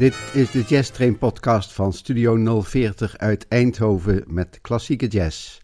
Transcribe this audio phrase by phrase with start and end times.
[0.00, 5.60] Dit is de Jazz Train podcast van Studio 040 uit Eindhoven met klassieke jazz.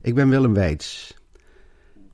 [0.00, 1.18] Ik ben Willem Weits.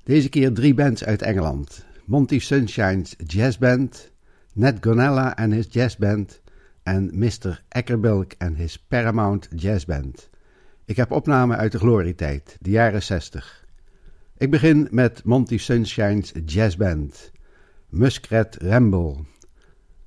[0.05, 1.85] Deze keer drie bands uit Engeland.
[2.05, 4.11] Monty Sunshine's Jazz Band,
[4.53, 6.41] Ned Gonella en his Jazz Band
[6.83, 7.63] en Mr.
[7.69, 10.31] Eckerbilk en his Paramount Jazz Band.
[10.85, 13.65] Ik heb opnamen uit de glorietijd, de jaren 60.
[14.37, 17.31] Ik begin met Monty Sunshine's Jazz Band,
[17.89, 19.17] Muskrat Ramble.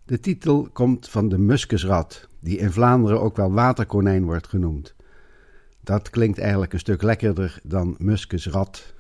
[0.06, 4.96] De titel komt van de muskusrat, die in Vlaanderen ook wel waterkonijn wordt genoemd.
[5.82, 8.94] Dat klinkt eigenlijk een stuk lekkerder dan muskusrat.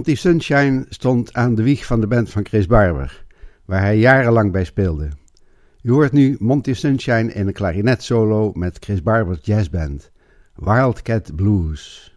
[0.00, 3.24] Monty Sunshine stond aan de wieg van de band van Chris Barber,
[3.64, 5.08] waar hij jarenlang bij speelde.
[5.82, 10.10] U hoort nu Monty Sunshine in een klarinetsolo met Chris Barber's jazzband,
[10.54, 12.14] Wildcat Blues.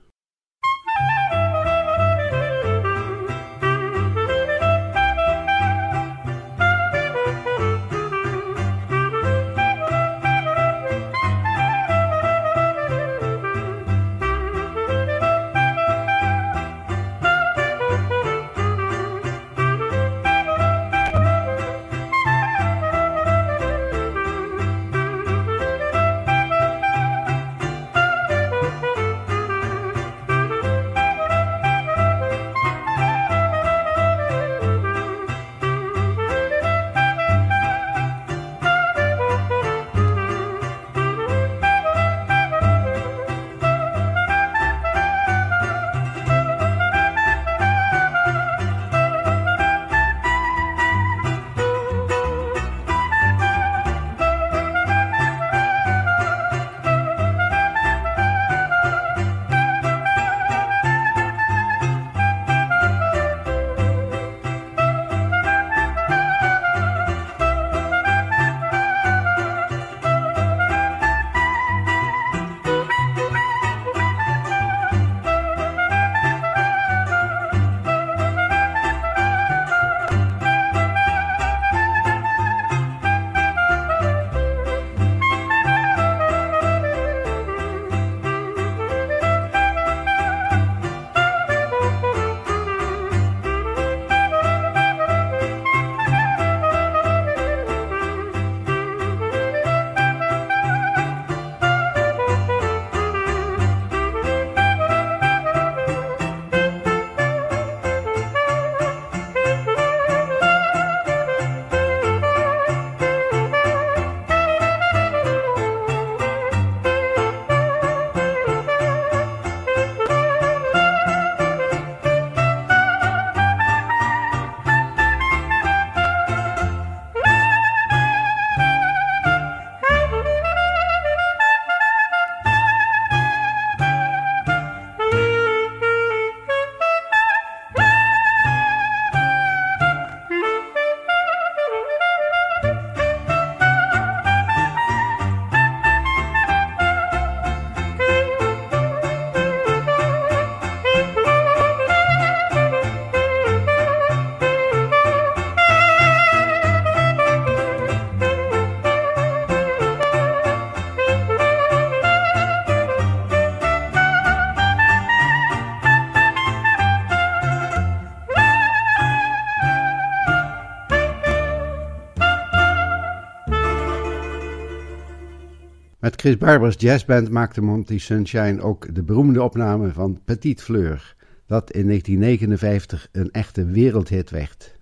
[176.24, 181.16] Chris Barber's jazzband maakte Monty Sunshine ook de beroemde opname van Petit Fleur,
[181.46, 184.76] dat in 1959 een echte wereldhit werd.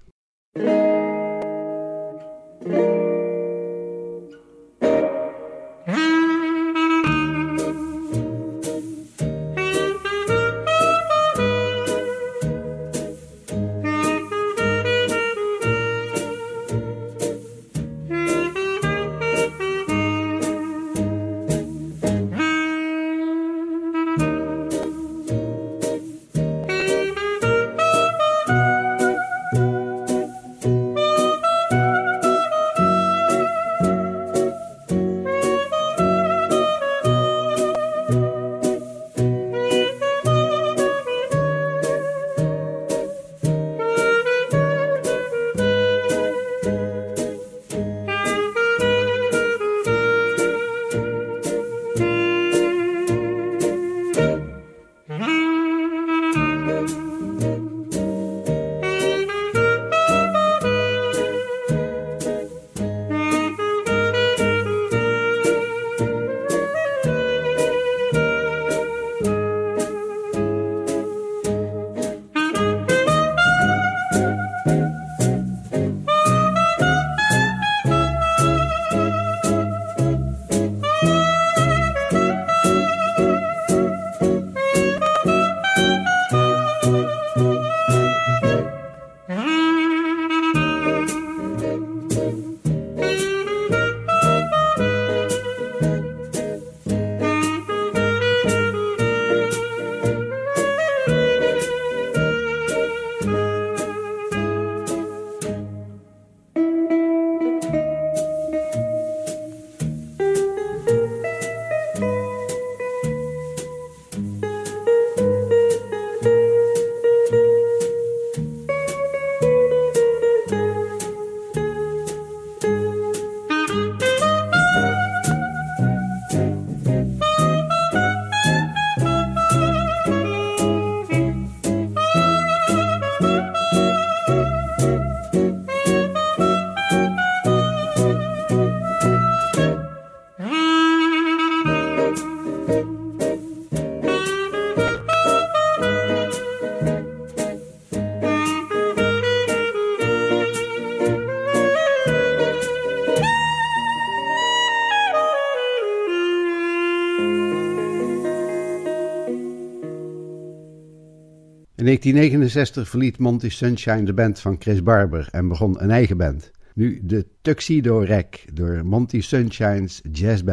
[161.99, 166.51] 1969 verliet Monty Sunshine de band van Chris Barber en begon een eigen band.
[166.73, 170.43] Nu de Tuxedo Rack door Monty Sunshine's Jazz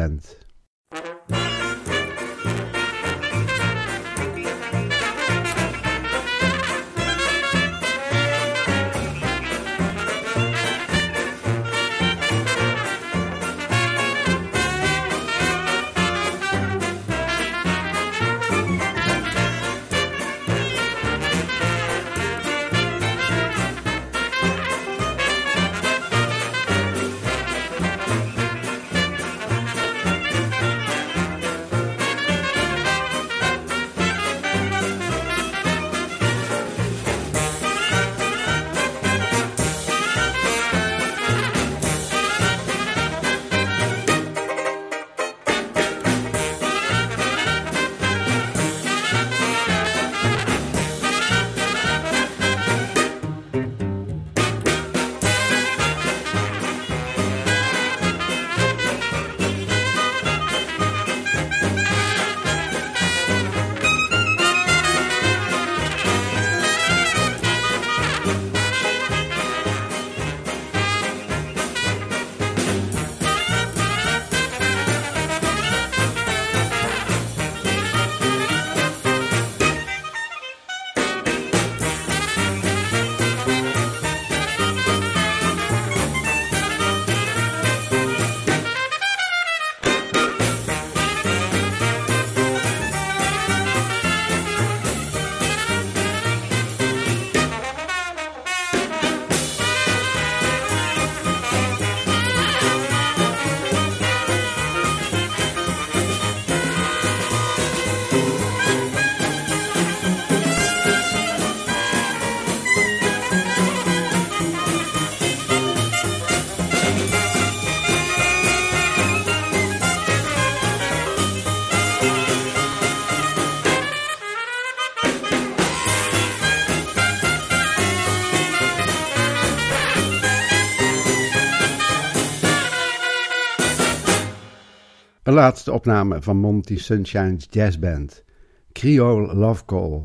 [135.29, 138.23] Een laatste opname van Monty Sunshine's jazzband,
[138.71, 140.03] Creole Love Call.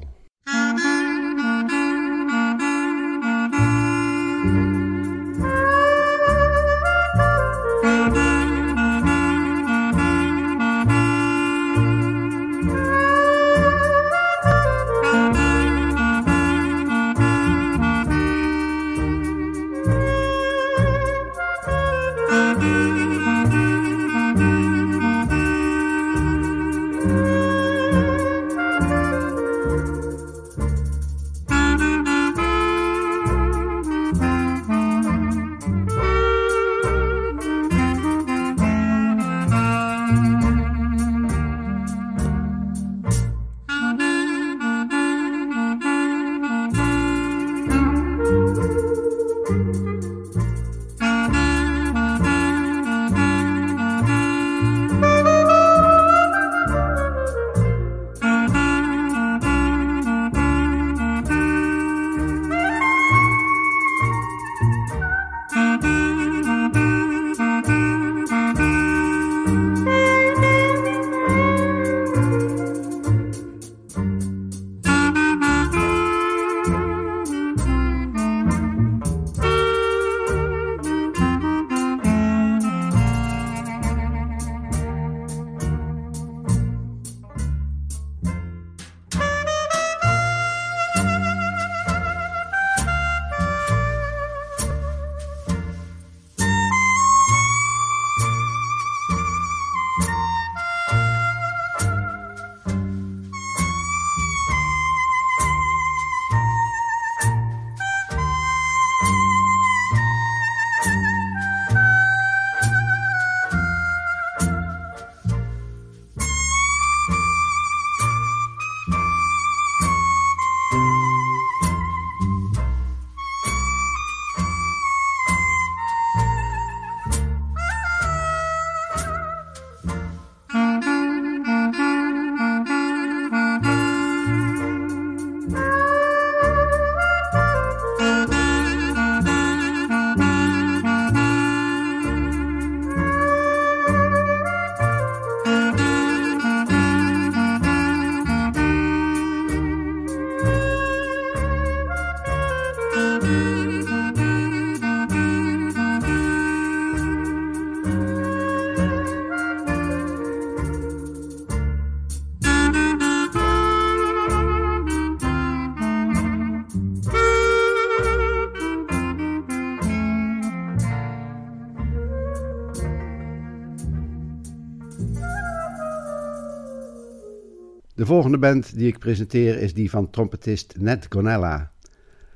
[178.14, 181.72] Volgende band die ik presenteer is die van trompetist Ned Gonella.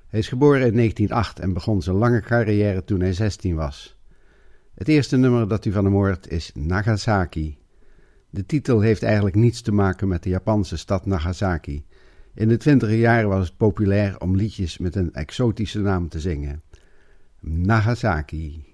[0.09, 3.97] Hij is geboren in 1908 en begon zijn lange carrière toen hij 16 was.
[4.75, 7.59] Het eerste nummer dat u van hem hoort is Nagasaki.
[8.31, 11.85] De titel heeft eigenlijk niets te maken met de Japanse stad Nagasaki.
[12.35, 16.63] In de twintiger jaren was het populair om liedjes met een exotische naam te zingen.
[17.41, 18.65] Nagasaki.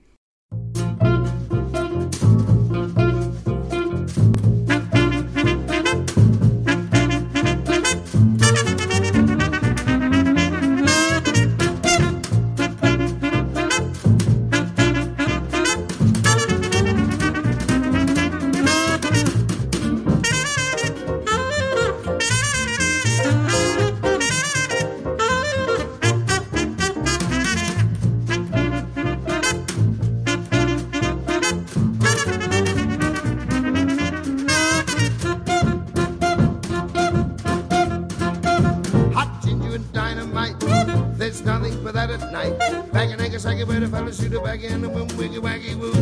[43.65, 45.93] wacky, but a fella shoot a back and a boom, wiggy wacky, woo.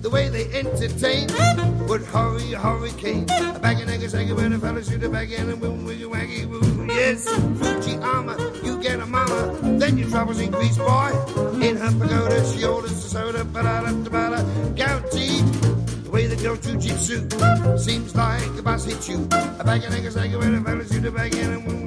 [0.00, 1.28] The way they entertain
[1.86, 3.26] would hurry a hurricane.
[3.30, 5.84] A back and egg, a shaggy, where the fella shoot a back and a boom,
[5.84, 6.86] wiggy wacky, woo.
[6.88, 11.12] Yes, Gucci armor, you get a mama, then your troubles increase, boy.
[11.60, 14.42] In her pagoda, she orders the soda, but I left the bala,
[14.74, 17.28] the way the girl to jitsu.
[17.78, 19.24] Seems like a boss hit you.
[19.58, 21.81] A bag and egg, a sack, a fella shoot a bag and a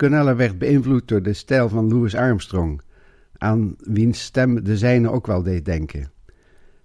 [0.00, 2.80] Ned Gonella werd beïnvloed door de stijl van Louis Armstrong,
[3.38, 6.10] aan wiens stem de zijne ook wel deed denken.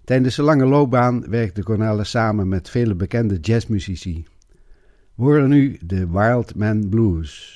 [0.04, 4.26] Tijdens zijn lange loopbaan werkte Gonella samen met vele bekende jazzmuzici.
[5.14, 7.54] We nu de Wild Man Blues.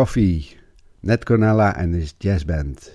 [0.00, 0.56] Coffee,
[1.02, 2.90] Ned Cornella en his jazz band.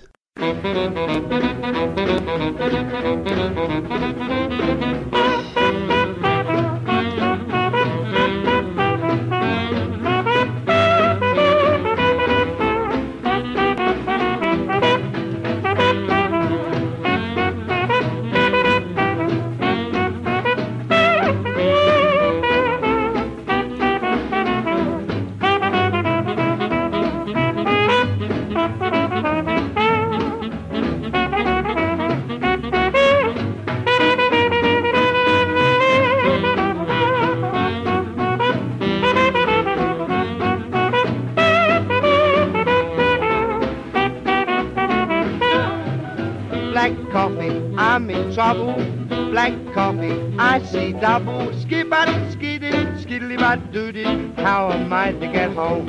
[48.56, 49.30] Trouble.
[49.30, 51.52] Black coffee, I see double.
[51.62, 52.70] Skibbat, skiddy,
[53.02, 54.32] skiddly bat doody.
[54.36, 55.86] How am I to get home?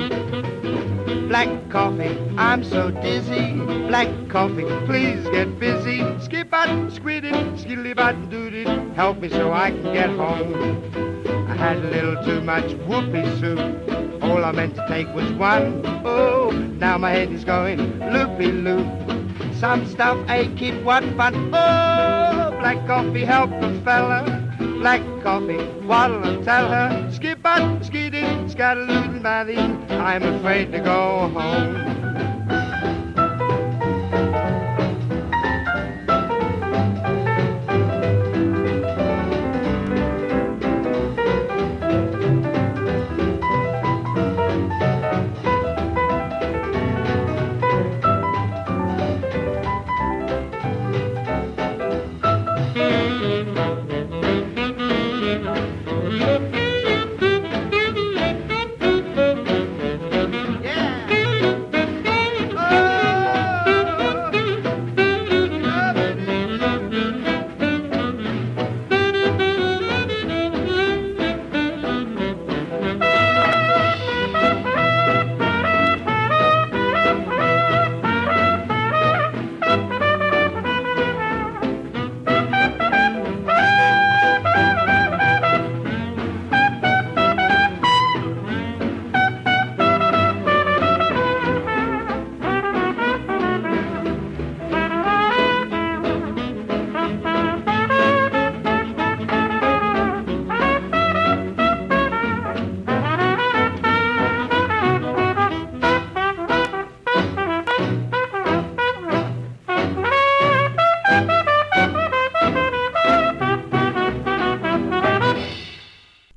[1.28, 3.54] Black coffee, I'm so dizzy.
[3.88, 6.00] Black coffee, please get busy.
[6.26, 8.64] Skibbat, squiddy, skiddly bat doody.
[8.94, 10.52] Help me so I can get home.
[11.48, 13.58] I had a little too much whoopee soup.
[14.22, 15.82] All I meant to take was one.
[16.04, 17.78] Oh, now my head is going
[18.12, 18.86] loopy loop.
[19.54, 21.50] Some stuff ain't keep what fun.
[21.52, 22.27] Oh,
[22.58, 24.44] black coffee help a fella.
[24.80, 27.10] Black coffee, what'll I tell her?
[27.12, 29.56] Skip out, skiddy, scatterlootin' batty.
[29.56, 31.97] I'm afraid to go home.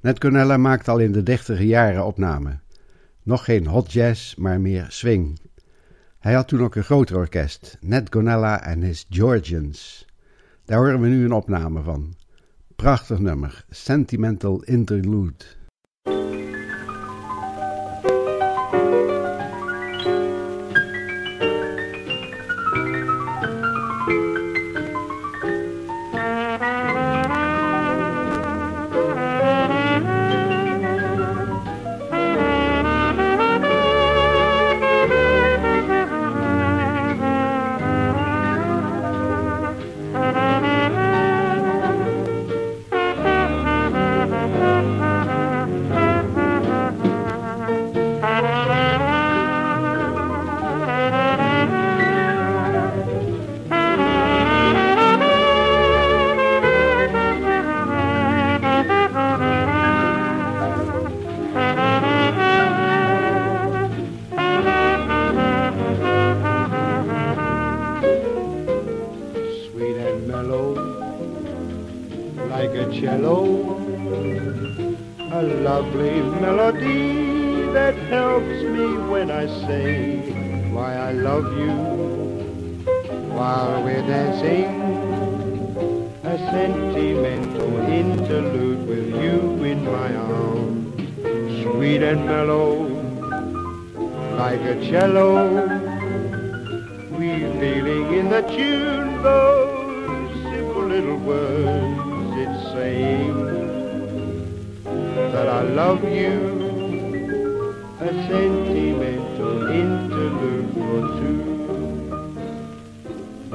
[0.02, 2.62] Ned Cornella maakte al in de dertiger jaren opnamen.
[3.24, 5.40] Nog geen hot jazz, maar meer swing.
[6.20, 10.06] Hij had toen ook een groter orkest, Ned Cornella en his Georgians.
[10.66, 12.16] Daar horen we nu een opname van.
[12.76, 15.46] Prachtig nummer, Sentimental Interlude.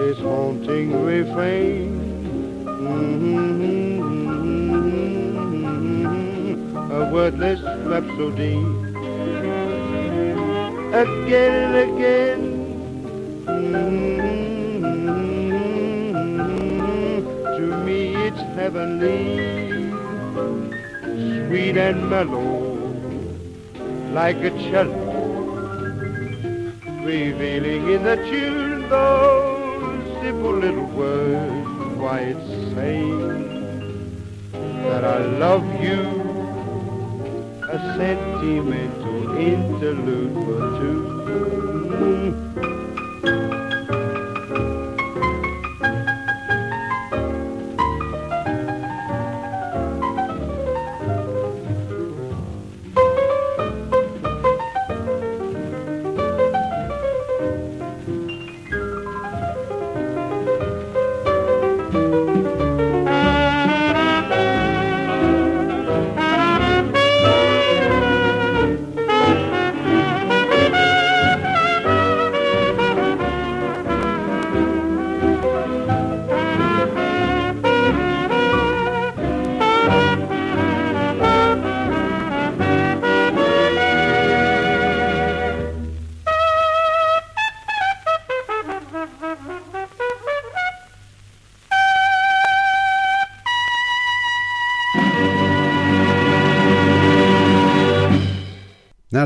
[0.06, 1.90] This haunting refrain
[2.64, 3.32] mm-hmm,
[6.98, 8.56] a wordless rhapsody
[11.02, 12.42] again and again.
[13.46, 14.06] Mm-hmm.
[17.56, 19.20] To me it's heavenly,
[21.48, 22.54] sweet and mellow,
[24.20, 25.02] like a cello,
[27.10, 29.55] revealing in the tune those
[30.26, 31.68] simple little words.
[32.02, 33.42] Why it's saying
[34.82, 36.02] that I love you,
[37.74, 40.98] a sentimental interlude for two.
[42.00, 42.75] Mm.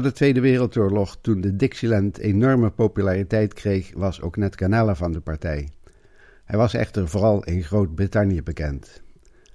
[0.00, 5.12] Na de Tweede Wereldoorlog, toen de Dixieland enorme populariteit kreeg, was ook Ned Canella van
[5.12, 5.68] de partij.
[6.44, 9.02] Hij was echter vooral in Groot-Brittannië bekend.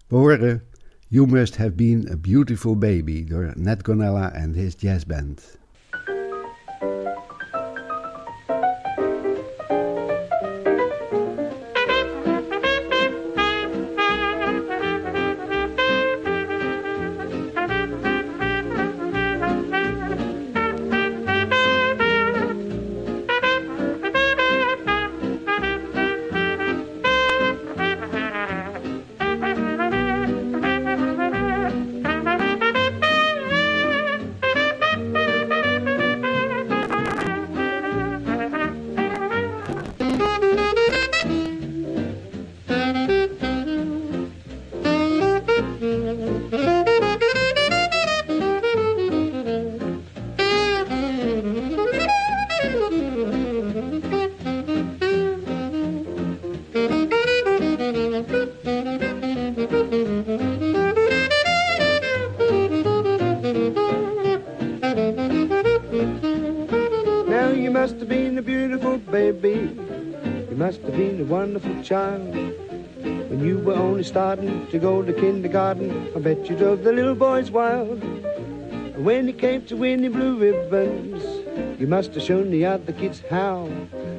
[0.07, 0.63] We horen
[1.07, 5.05] You Must Have Been a Beautiful Baby door Ned Gonella en his jazz
[71.85, 72.33] child.
[73.29, 77.13] When you were only starting to go to kindergarten, I bet you drove the little
[77.13, 78.01] boys wild.
[78.03, 81.23] And when it came to winning blue ribbons,
[81.79, 83.69] you must have shown the other kids how.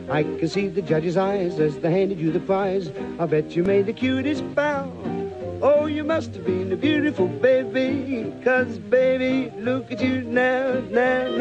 [0.08, 2.90] I can see the judge's eyes as they handed you the prize.
[3.18, 4.92] I bet you made the cutest bow.
[5.60, 8.32] Oh, you must have been a beautiful baby.
[8.44, 11.35] Cause, baby, look at you now, now.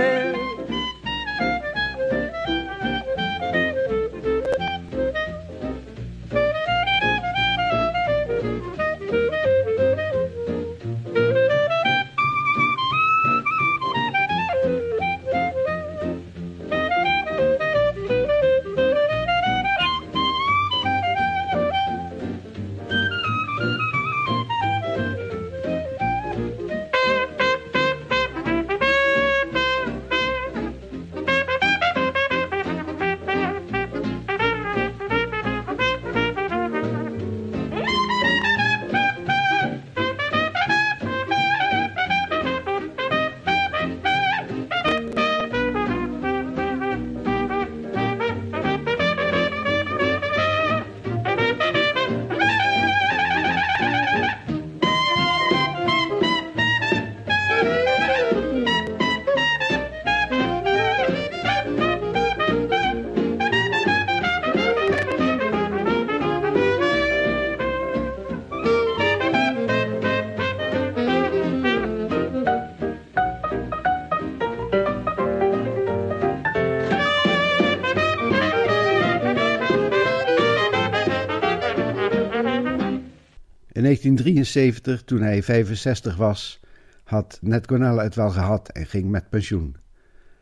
[83.85, 86.59] 1973, toen hij 65 was,
[87.03, 89.75] had Ned Gonella het wel gehad en ging met pensioen.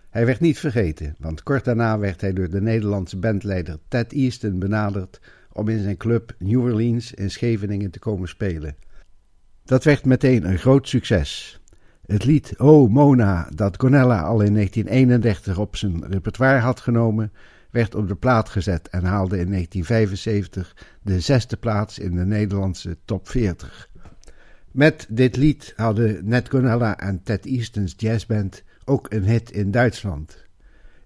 [0.10, 4.60] Hij werd niet vergeten, want kort daarna werd hij door de Nederlandse bandleider Ted Easton
[4.60, 5.19] benaderd
[5.51, 8.75] om in zijn club New Orleans in Scheveningen te komen spelen.
[9.63, 11.62] Dat werd meteen een groot succes.
[12.06, 17.32] Het lied Oh Mona, dat Gonella al in 1931 op zijn repertoire had genomen,
[17.74, 22.98] werd op de plaat gezet en haalde in 1975 de zesde plaats in de Nederlandse
[23.06, 23.90] top 40.
[24.72, 30.46] Met dit lied hadden Ned Gonella en Ted Easton's jazzband ook een hit in Duitsland.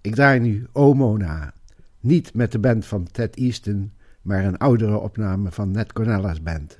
[0.02, 1.54] Ik draai nu O Mona,
[2.00, 6.78] niet met de band van Ted Easton, maar een oudere opname van Ned Gonella's band.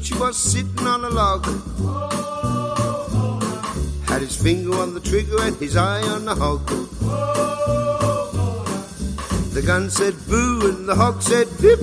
[0.00, 1.44] Preacher was sitting on a log.
[4.06, 6.66] Had his finger on the trigger and his eye on the hog.
[9.52, 11.80] The gun said boo and the hog said pip.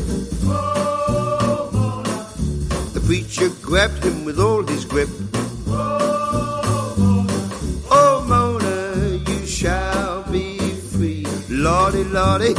[2.96, 5.10] The preacher grabbed him with all his grip.
[8.00, 11.24] Oh, Mona, you shall be free.
[11.50, 12.56] Lordy, Lordy,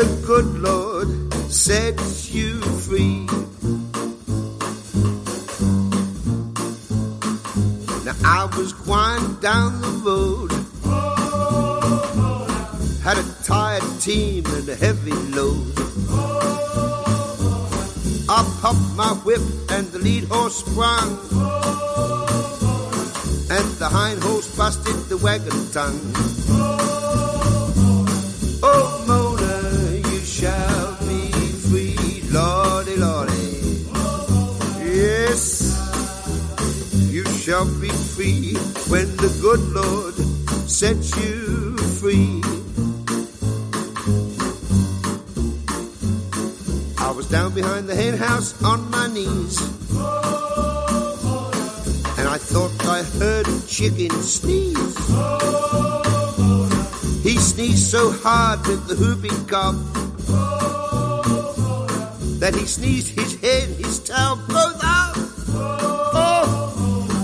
[0.00, 1.08] the good Lord
[1.52, 3.26] sets you free.
[8.06, 10.52] Now I was going down the road,
[13.02, 15.74] had a tired team and a heavy load.
[18.30, 21.10] I popped my whip and the lead horse sprung,
[23.50, 26.49] and the hind horse busted the wagon tongue.
[58.22, 59.76] Hard with the whooping cough
[62.38, 65.14] that he sneezed his head, his tail both out.
[66.12, 66.74] Oh,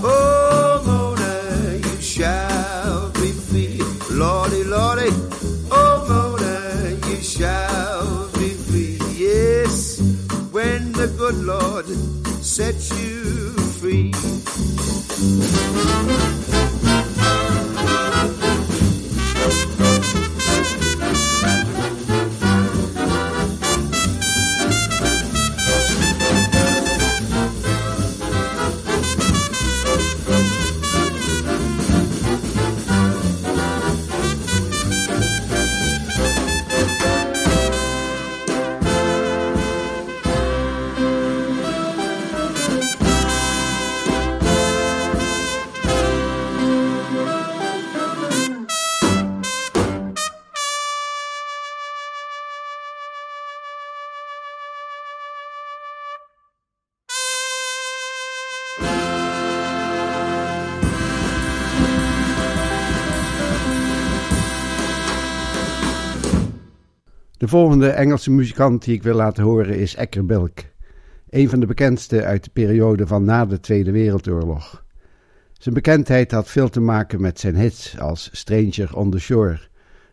[0.03, 3.81] oh, Mona, you shall be free.
[4.11, 5.09] Lordy, Lordy,
[5.71, 8.99] oh, Mona, you shall be free.
[9.15, 9.99] Yes,
[10.51, 11.85] when the good Lord
[12.43, 14.13] sets you free.
[67.57, 70.59] Volgende Engelse muzikant die ik wil laten horen is Ecker Bilk.
[71.29, 74.83] Een van de bekendste uit de periode van na de Tweede Wereldoorlog.
[75.53, 79.59] Zijn bekendheid had veel te maken met zijn hits als Stranger on the Shore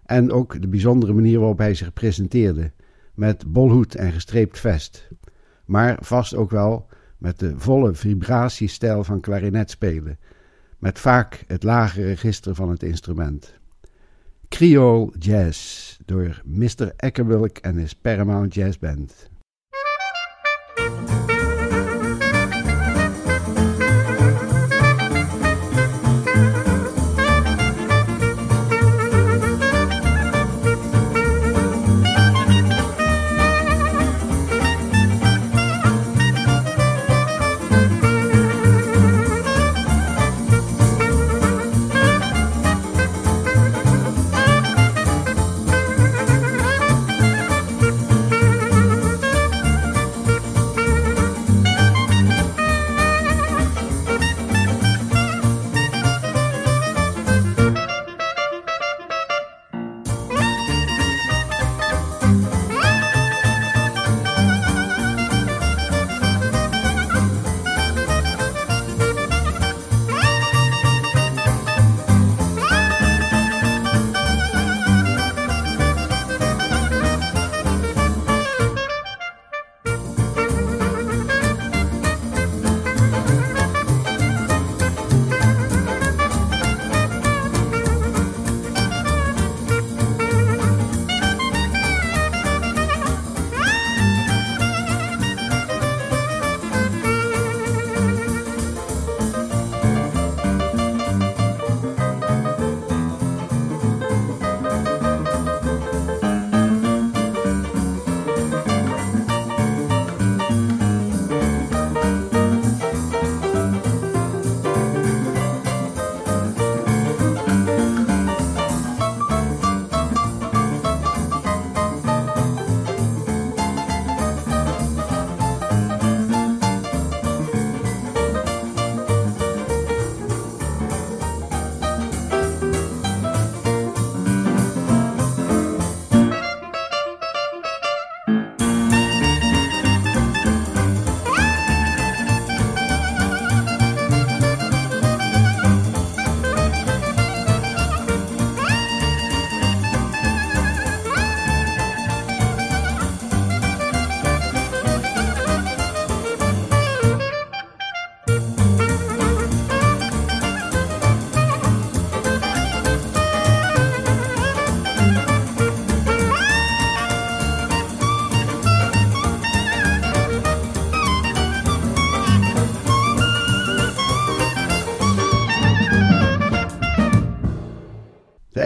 [0.05, 2.72] en ook de bijzondere manier waarop hij zich presenteerde,
[3.14, 5.09] met bolhoed en gestreept vest.
[5.64, 6.86] Maar vast ook wel
[7.18, 10.18] met de volle vibratiestijl van klarinetspelen,
[10.78, 13.55] met vaak het lage register van het instrument.
[14.49, 16.92] Creole Jazz door Mr.
[16.96, 19.28] Eckerwilk en his Paramount Jazz Band.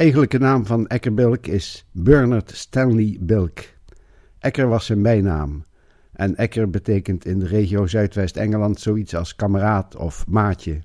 [0.08, 3.58] Eigenlijke naam van Eckerbilk is Bernard Stanley Bilk.
[4.38, 5.64] Ecker was zijn bijnaam.
[6.12, 10.82] En Ecker betekent in de regio Zuidwest-Engeland zoiets als kameraad of maatje.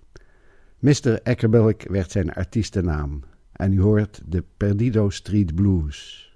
[0.79, 1.21] Mr.
[1.21, 3.23] Eckerbilk werd zijn artiestennaam.
[3.51, 6.31] En u hoort de Perdido Street Blues.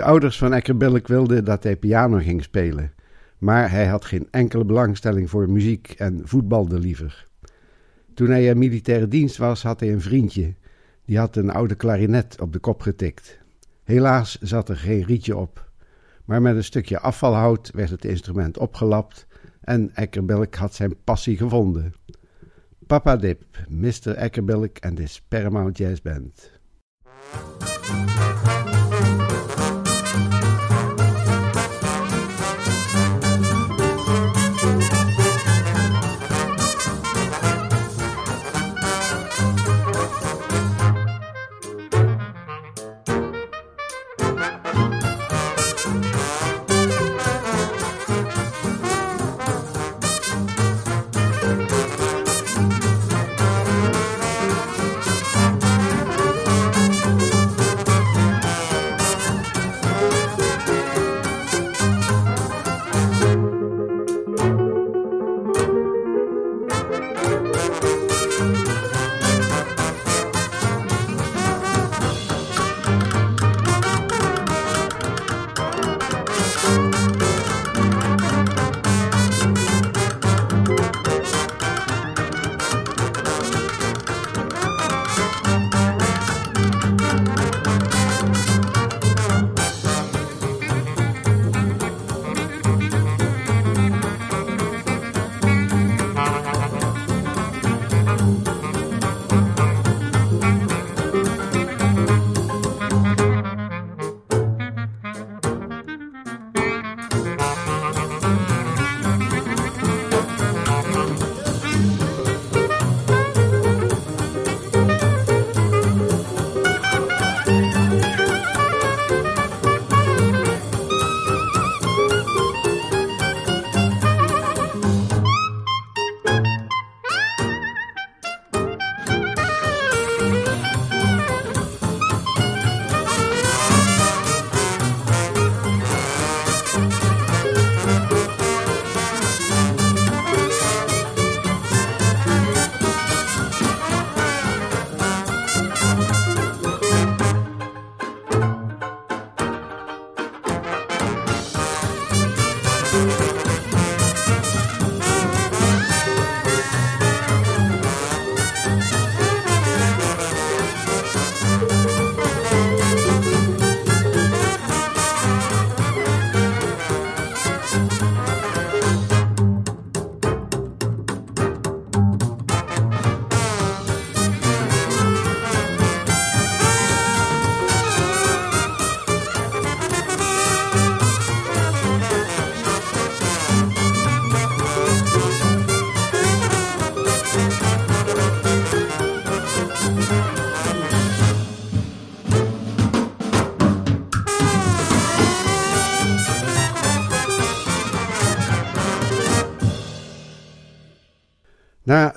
[0.00, 2.92] De ouders van Eckerbilk wilden dat hij piano ging spelen,
[3.38, 7.28] maar hij had geen enkele belangstelling voor muziek en voetbalde liever.
[8.14, 10.54] Toen hij in militaire dienst was, had hij een vriendje.
[11.04, 13.38] Die had een oude klarinet op de kop getikt.
[13.84, 15.70] Helaas zat er geen rietje op.
[16.24, 19.26] Maar met een stukje afvalhout werd het instrument opgelapt
[19.60, 21.94] en Eckerbilk had zijn passie gevonden.
[22.86, 24.14] Papa Dip, Mr.
[24.14, 26.50] Eckerbilk en de Paramount Jazz Band.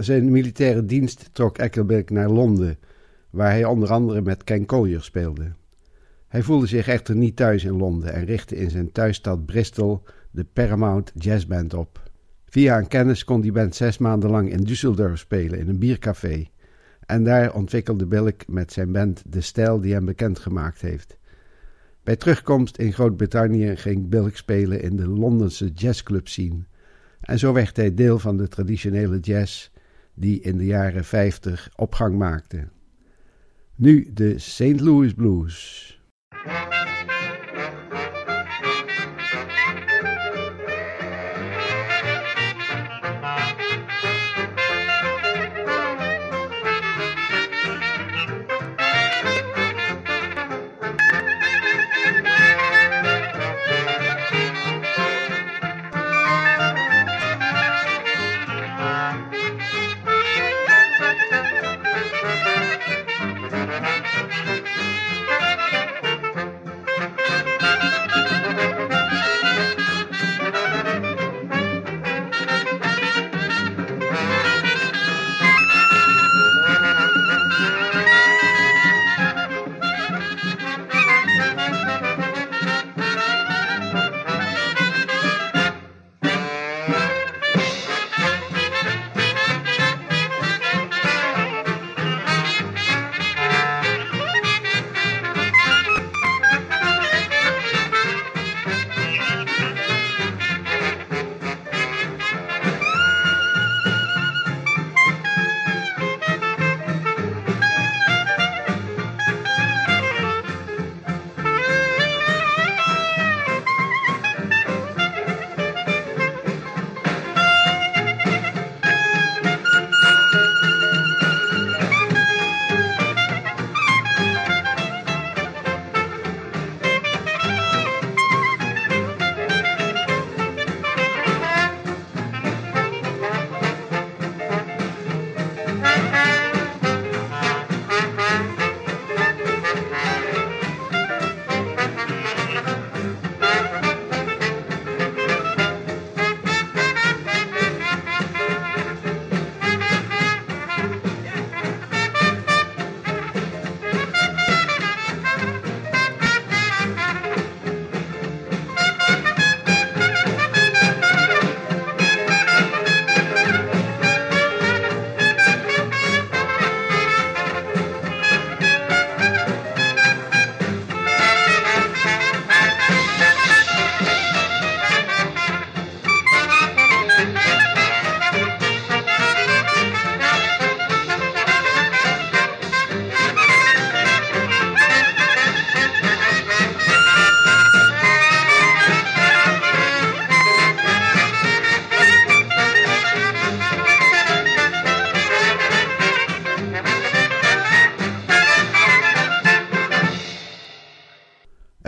[0.03, 2.77] Zijn militaire dienst trok Eckelberg naar Londen,
[3.29, 5.51] waar hij onder andere met Ken Collier speelde.
[6.27, 10.43] Hij voelde zich echter niet thuis in Londen en richtte in zijn thuisstad Bristol de
[10.53, 12.11] Paramount Jazz Band op.
[12.45, 16.47] Via een kennis kon die band zes maanden lang in Düsseldorf spelen in een biercafé.
[17.05, 21.17] En daar ontwikkelde Bilk met zijn band de stijl die hem bekend gemaakt heeft.
[22.03, 26.63] Bij terugkomst in Groot-Brittannië ging Bilk spelen in de Londense jazzclub scene.
[27.21, 29.69] En zo werd hij deel van de traditionele jazz
[30.13, 32.67] die in de jaren 50 opgang maakte.
[33.75, 34.79] Nu de St.
[34.79, 36.01] Louis Blues.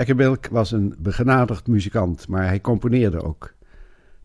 [0.06, 3.54] Eckebilk was een begenadigd muzikant, maar hij componeerde ook.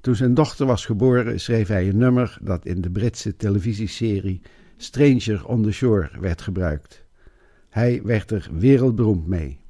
[0.00, 4.40] Toen zijn dochter was geboren, schreef hij een nummer dat in de Britse televisieserie
[4.76, 7.04] Stranger on the Shore werd gebruikt.
[7.68, 9.60] Hij werd er wereldberoemd mee.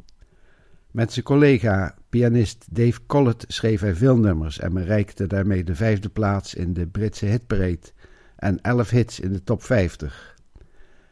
[0.91, 6.09] Met zijn collega, pianist Dave Collett, schreef hij veel nummers en bereikte daarmee de vijfde
[6.09, 7.93] plaats in de Britse hitparade
[8.37, 10.35] en elf hits in de top 50.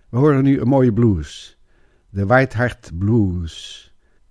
[0.08, 1.58] We horen nu een mooie blues,
[2.10, 3.87] de White Heart Blues.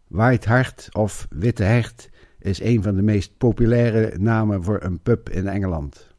[0.07, 5.29] White Hart of Witte Hert is een van de meest populaire namen voor een pub
[5.29, 6.15] in Engeland.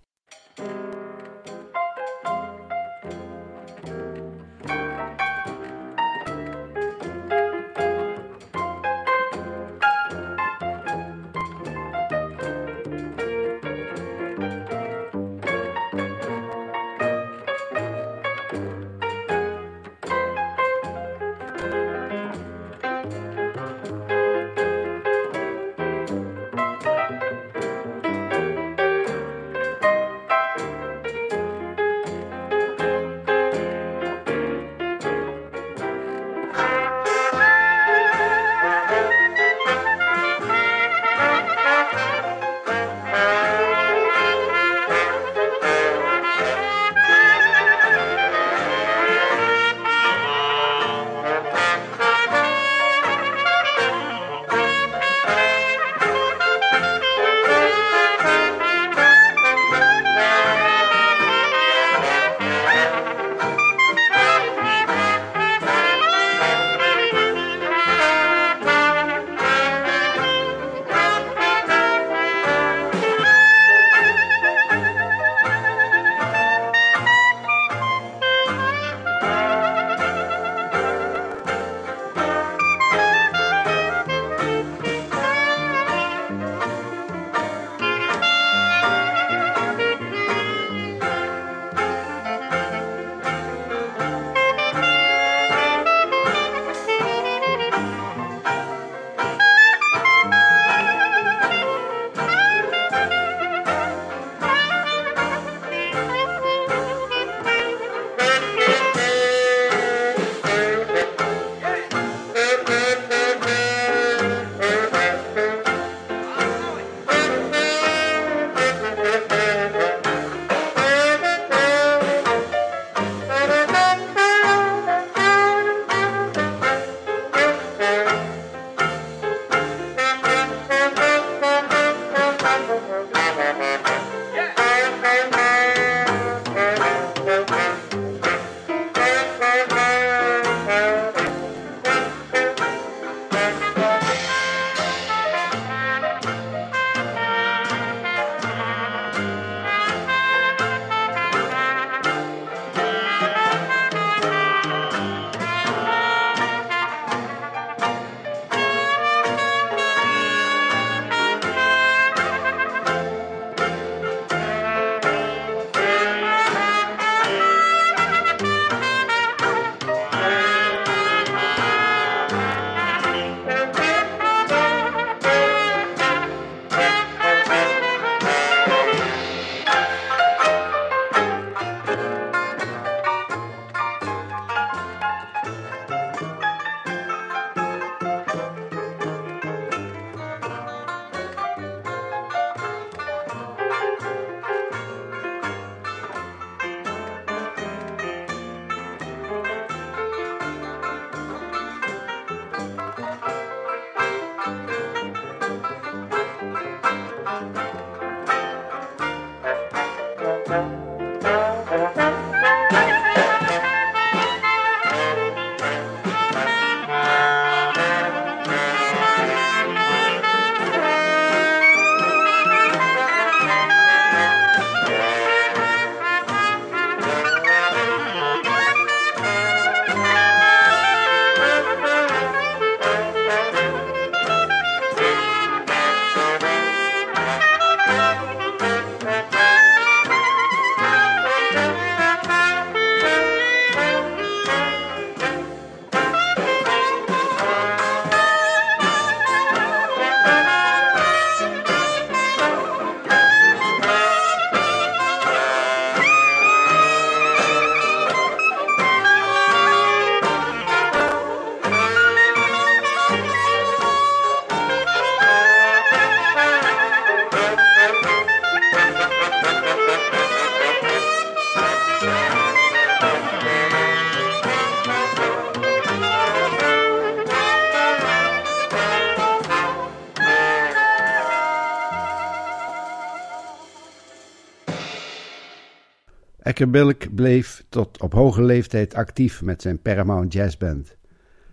[286.67, 290.97] Bilk bleef tot op hoge leeftijd actief met zijn Paramount Jazz Band.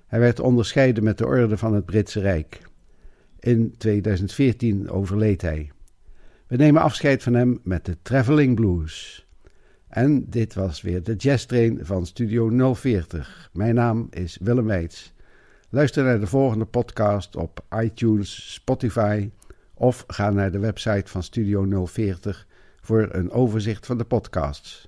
[0.08, 2.62] Hij werd onderscheiden met de Orde van het Britse Rijk.
[3.40, 5.72] In 2014 overleed hij.
[6.48, 9.28] We nemen afscheid van hem met de Traveling Blues.
[9.88, 13.50] En dit was weer de Jazz Train van Studio 040.
[13.54, 15.14] Mijn naam is Willem Weits.
[15.70, 19.30] Luister naar de volgende podcast op iTunes, Spotify
[19.74, 22.48] of ga naar de website van Studio 040
[22.82, 24.88] voor een overzicht van de podcasts.